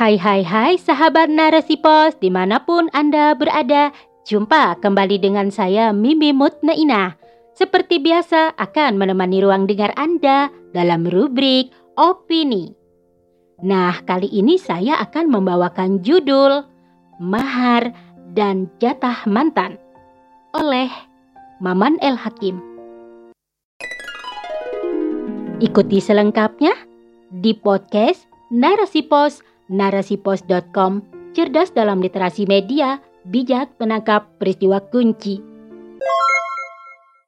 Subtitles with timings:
[0.00, 3.92] Hai hai hai sahabat narasi pos di mana pun Anda berada
[4.24, 7.20] Jumpa kembali dengan saya Mimi Mutnainah
[7.52, 11.68] Seperti biasa akan menemani ruang dengar Anda dalam rubrik
[12.00, 12.72] Opini.
[13.60, 16.64] Nah kali ini saya akan membawakan judul
[17.20, 17.92] Mahar
[18.32, 19.76] dan Jatah Mantan
[20.56, 20.88] oleh
[21.60, 22.56] Maman El Hakim.
[25.60, 26.72] Ikuti selengkapnya
[27.28, 31.00] di podcast Narasi Pos narasipos.com,
[31.32, 35.40] cerdas dalam literasi media, bijak menangkap peristiwa kunci.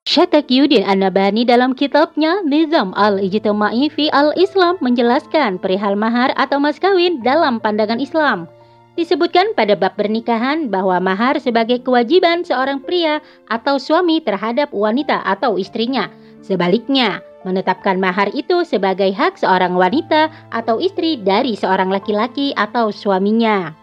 [0.03, 7.63] Syatakyuddin An-Nabani dalam kitabnya Nizam al-Ijtima'i fi al-Islam menjelaskan perihal mahar atau mas kawin dalam
[7.63, 8.51] pandangan Islam.
[8.99, 15.57] Disebutkan pada bab pernikahan bahwa mahar sebagai kewajiban seorang pria atau suami terhadap wanita atau
[15.57, 16.13] istrinya.
[16.45, 23.75] Sebaliknya, menetapkan mahar itu sebagai hak seorang wanita atau istri dari seorang laki-laki atau suaminya.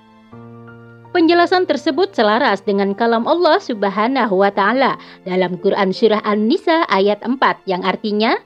[1.09, 7.39] Penjelasan tersebut selaras dengan kalam Allah Subhanahu wa taala dalam Quran surah An-Nisa ayat 4
[7.65, 8.37] yang artinya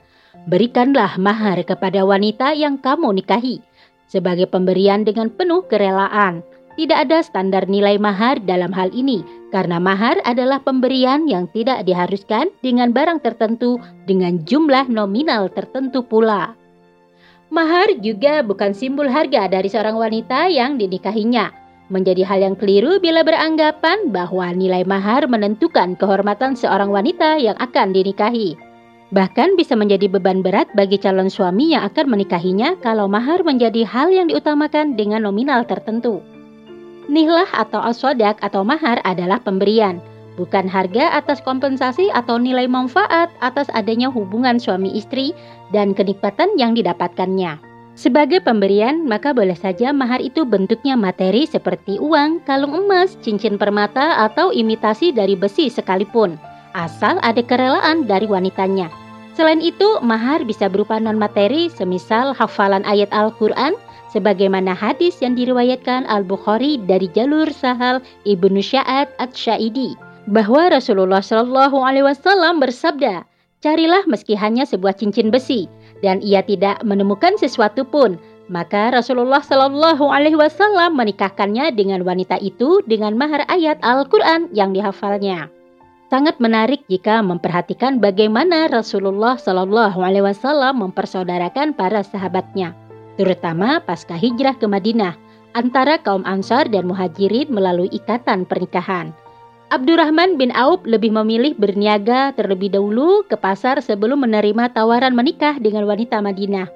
[0.44, 3.64] Berikanlah mahar kepada wanita yang kamu nikahi
[4.10, 6.44] sebagai pemberian dengan penuh kerelaan.
[6.74, 9.22] Tidak ada standar nilai mahar dalam hal ini
[9.54, 13.78] karena mahar adalah pemberian yang tidak diharuskan dengan barang tertentu
[14.10, 16.58] dengan jumlah nominal tertentu pula.
[17.54, 21.54] Mahar juga bukan simbol harga dari seorang wanita yang dinikahinya.
[21.94, 27.94] Menjadi hal yang keliru bila beranggapan bahwa nilai mahar menentukan kehormatan seorang wanita yang akan
[27.94, 28.58] dinikahi.
[29.14, 34.10] Bahkan bisa menjadi beban berat bagi calon suami yang akan menikahinya kalau mahar menjadi hal
[34.10, 36.33] yang diutamakan dengan nominal tertentu.
[37.04, 40.00] Nihlah atau aswadak atau mahar adalah pemberian,
[40.40, 45.36] bukan harga atas kompensasi atau nilai manfaat atas adanya hubungan suami istri
[45.70, 47.60] dan kenikmatan yang didapatkannya.
[47.94, 54.18] Sebagai pemberian, maka boleh saja mahar itu bentuknya materi seperti uang, kalung emas, cincin permata,
[54.26, 56.34] atau imitasi dari besi sekalipun,
[56.74, 58.90] asal ada kerelaan dari wanitanya.
[59.38, 63.78] Selain itu, mahar bisa berupa non-materi semisal hafalan ayat Al-Quran,
[64.14, 69.98] sebagaimana hadis yang diriwayatkan Al-Bukhari dari jalur Sahal Ibnu Sya'ad At-Syaidi
[70.30, 73.26] bahwa Rasulullah Shallallahu alaihi wasallam bersabda,
[73.58, 75.66] "Carilah meski hanya sebuah cincin besi
[76.00, 78.14] dan ia tidak menemukan sesuatu pun,
[78.46, 85.50] maka Rasulullah Shallallahu alaihi wasallam menikahkannya dengan wanita itu dengan mahar ayat Al-Qur'an yang dihafalnya."
[86.12, 92.83] Sangat menarik jika memperhatikan bagaimana Rasulullah Shallallahu alaihi wasallam mempersaudarakan para sahabatnya
[93.16, 95.14] terutama pasca hijrah ke Madinah
[95.54, 99.14] antara kaum Ansar dan Muhajirin melalui ikatan pernikahan.
[99.72, 105.88] Abdurrahman bin Auf lebih memilih berniaga terlebih dahulu ke pasar sebelum menerima tawaran menikah dengan
[105.88, 106.70] wanita Madinah.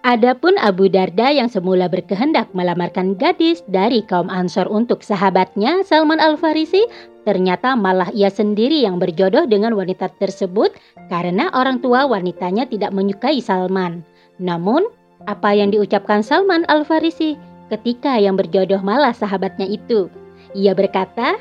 [0.00, 6.80] Adapun Abu Darda yang semula berkehendak melamarkan gadis dari kaum Ansor untuk sahabatnya Salman Al-Farisi,
[7.28, 10.72] ternyata malah ia sendiri yang berjodoh dengan wanita tersebut
[11.12, 14.00] karena orang tua wanitanya tidak menyukai Salman.
[14.40, 14.88] Namun,
[15.28, 17.36] apa yang diucapkan Salman Al-Farisi
[17.68, 20.08] ketika yang berjodoh malah sahabatnya itu.
[20.56, 21.38] Ia berkata,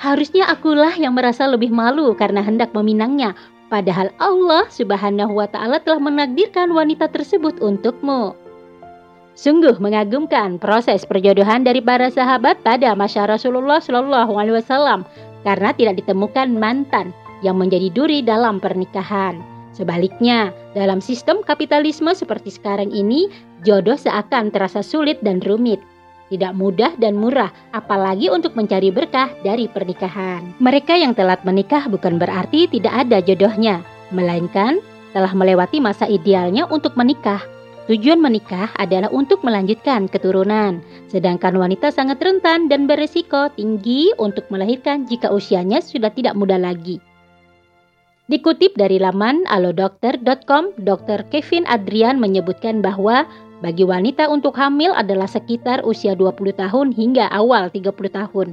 [0.00, 3.36] harusnya akulah yang merasa lebih malu karena hendak meminangnya,
[3.70, 8.34] padahal Allah Subhanahu wa taala telah menakdirkan wanita tersebut untukmu.
[9.38, 15.06] Sungguh mengagumkan proses perjodohan dari para sahabat pada masa Rasulullah Shallallahu alaihi wasallam
[15.46, 17.14] karena tidak ditemukan mantan
[17.46, 19.38] yang menjadi duri dalam pernikahan.
[19.76, 23.28] Sebaliknya, dalam sistem kapitalisme seperti sekarang ini,
[23.62, 25.78] jodoh seakan terasa sulit dan rumit.
[26.28, 30.52] Tidak mudah dan murah, apalagi untuk mencari berkah dari pernikahan.
[30.60, 33.80] Mereka yang telat menikah bukan berarti tidak ada jodohnya,
[34.12, 34.84] melainkan
[35.16, 37.40] telah melewati masa idealnya untuk menikah.
[37.88, 45.08] Tujuan menikah adalah untuk melanjutkan keturunan, sedangkan wanita sangat rentan dan beresiko tinggi untuk melahirkan
[45.08, 47.00] jika usianya sudah tidak muda lagi.
[48.28, 51.24] Dikutip dari laman alodokter.com, Dr.
[51.32, 53.24] Kevin Adrian menyebutkan bahwa
[53.64, 58.52] bagi wanita untuk hamil adalah sekitar usia 20 tahun hingga awal 30 tahun.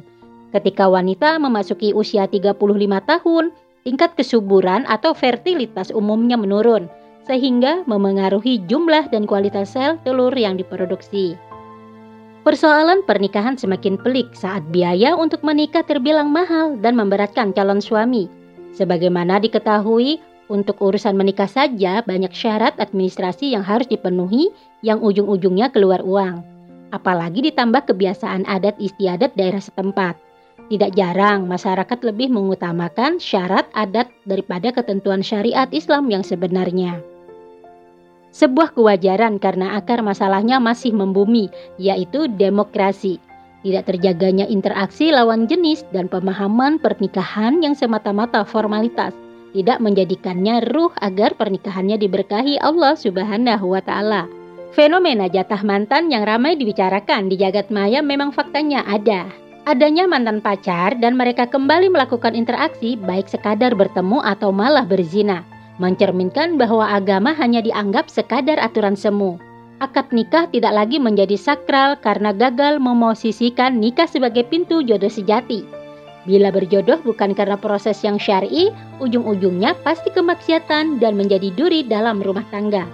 [0.56, 2.56] Ketika wanita memasuki usia 35
[3.04, 3.52] tahun,
[3.84, 6.88] tingkat kesuburan atau fertilitas umumnya menurun,
[7.28, 11.36] sehingga memengaruhi jumlah dan kualitas sel telur yang diproduksi.
[12.48, 18.45] Persoalan pernikahan semakin pelik saat biaya untuk menikah terbilang mahal dan memberatkan calon suami
[18.76, 24.54] Sebagaimana diketahui, untuk urusan menikah saja banyak syarat administrasi yang harus dipenuhi
[24.86, 26.46] yang ujung-ujungnya keluar uang.
[26.94, 30.20] Apalagi ditambah kebiasaan adat istiadat daerah setempat.
[30.70, 37.02] Tidak jarang masyarakat lebih mengutamakan syarat adat daripada ketentuan syariat Islam yang sebenarnya.
[38.36, 41.48] Sebuah kewajaran karena akar masalahnya masih membumi,
[41.80, 43.18] yaitu demokrasi.
[43.66, 49.18] Tidak terjaganya interaksi lawan jenis dan pemahaman pernikahan yang semata-mata formalitas
[49.58, 54.30] tidak menjadikannya ruh agar pernikahannya diberkahi Allah Subhanahu wa taala.
[54.78, 59.26] Fenomena jatah mantan yang ramai dibicarakan di jagat maya memang faktanya ada.
[59.66, 65.42] Adanya mantan pacar dan mereka kembali melakukan interaksi baik sekadar bertemu atau malah berzina
[65.76, 69.36] mencerminkan bahwa agama hanya dianggap sekadar aturan semu.
[69.86, 75.62] Akad nikah tidak lagi menjadi sakral karena gagal memosisikan nikah sebagai pintu jodoh sejati.
[76.26, 82.42] Bila berjodoh bukan karena proses yang syar'i, ujung-ujungnya pasti kemaksiatan dan menjadi duri dalam rumah
[82.50, 82.90] tangga.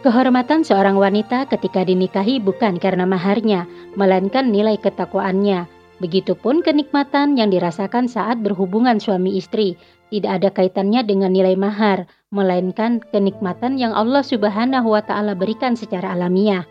[0.00, 5.68] Kehormatan seorang wanita ketika dinikahi bukan karena maharnya, melainkan nilai ketakwaannya.
[5.98, 9.74] Begitupun kenikmatan yang dirasakan saat berhubungan suami istri,
[10.14, 16.14] tidak ada kaitannya dengan nilai mahar, melainkan kenikmatan yang Allah Subhanahu wa taala berikan secara
[16.14, 16.62] alamiah.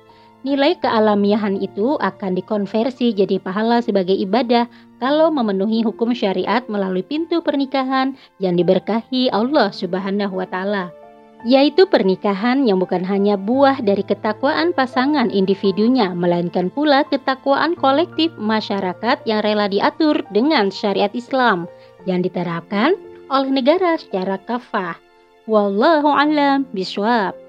[0.47, 4.69] Nilai kealamiahan itu akan dikonversi jadi pahala sebagai ibadah
[5.01, 10.93] kalau memenuhi hukum syariat melalui pintu pernikahan yang diberkahi Allah Subhanahu wa taala.
[11.45, 19.21] Yaitu pernikahan yang bukan hanya buah dari ketakwaan pasangan individunya, melainkan pula ketakwaan kolektif masyarakat
[19.29, 21.69] yang rela diatur dengan syariat Islam
[22.09, 22.97] yang diterapkan
[23.29, 24.97] oleh negara secara kafah.
[25.45, 27.46] Wallahu alam biswab.